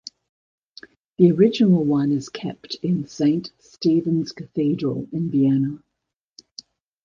The 1.19 1.31
original 1.31 1.83
one 1.85 2.11
is 2.11 2.27
kept 2.29 2.73
in 2.81 3.05
Saint 3.07 3.51
Stephen's 3.59 4.31
Cathedral 4.31 5.07
in 5.11 5.29
Vienna. 5.29 5.83